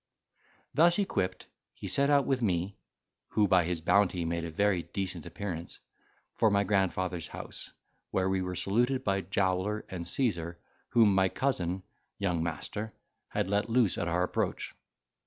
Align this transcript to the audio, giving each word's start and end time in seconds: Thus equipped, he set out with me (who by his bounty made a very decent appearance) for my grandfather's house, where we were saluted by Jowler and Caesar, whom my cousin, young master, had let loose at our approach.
Thus 0.73 0.97
equipped, 0.97 1.45
he 1.75 1.87
set 1.87 2.09
out 2.09 2.25
with 2.25 2.41
me 2.41 2.75
(who 3.33 3.47
by 3.47 3.65
his 3.65 3.81
bounty 3.81 4.25
made 4.25 4.43
a 4.43 4.49
very 4.49 4.81
decent 4.81 5.27
appearance) 5.27 5.79
for 6.33 6.49
my 6.49 6.63
grandfather's 6.63 7.27
house, 7.27 7.69
where 8.09 8.27
we 8.27 8.41
were 8.41 8.55
saluted 8.55 9.03
by 9.03 9.21
Jowler 9.21 9.85
and 9.89 10.07
Caesar, 10.07 10.57
whom 10.89 11.13
my 11.13 11.29
cousin, 11.29 11.83
young 12.17 12.41
master, 12.41 12.93
had 13.27 13.47
let 13.47 13.69
loose 13.69 13.95
at 13.95 14.07
our 14.07 14.23
approach. 14.23 14.73